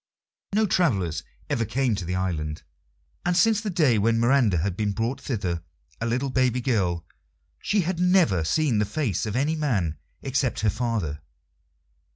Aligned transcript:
No 0.55 0.65
travellers 0.65 1.21
ever 1.47 1.63
came 1.63 1.93
to 1.93 2.05
the 2.05 2.15
island, 2.15 2.63
and 3.23 3.37
since 3.37 3.61
the 3.61 3.69
day 3.69 3.99
when 3.99 4.19
Miranda 4.19 4.57
had 4.57 4.75
been 4.75 4.93
brought 4.93 5.21
thither, 5.21 5.61
a 6.01 6.07
little 6.07 6.31
baby 6.31 6.59
girl, 6.59 7.05
she 7.61 7.81
had 7.81 7.99
never 7.99 8.43
seen 8.43 8.79
the 8.79 8.85
face 8.85 9.27
of 9.27 9.35
any 9.35 9.55
man 9.55 9.99
except 10.23 10.61
her 10.61 10.71
father. 10.71 11.21